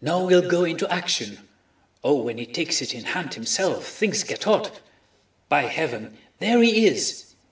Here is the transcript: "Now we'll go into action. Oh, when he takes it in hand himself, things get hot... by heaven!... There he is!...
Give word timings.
"Now 0.00 0.24
we'll 0.26 0.50
go 0.50 0.64
into 0.64 0.92
action. 0.92 1.48
Oh, 2.02 2.22
when 2.22 2.38
he 2.38 2.44
takes 2.44 2.82
it 2.82 2.92
in 2.92 3.04
hand 3.04 3.34
himself, 3.34 3.86
things 3.86 4.24
get 4.24 4.42
hot... 4.42 4.80
by 5.48 5.66
heaven!... 5.66 6.18
There 6.40 6.60
he 6.60 6.88
is!... 6.88 7.36